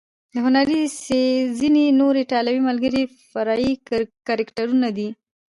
د 0.31 0.33
هنري 0.45 0.81
ځینې 1.59 1.85
نور 1.99 2.13
ایټالوي 2.21 2.61
ملګري 2.69 3.03
فرعي 3.29 3.71
کرکټرونه 4.27 4.87
دي. 4.97 5.09